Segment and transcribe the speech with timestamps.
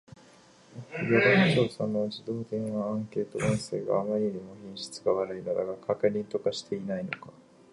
[0.97, 1.09] 世
[1.55, 7.29] 論調査の自動電話アンケート音声があまりにも品質悪いのだが、確認とかしていないのか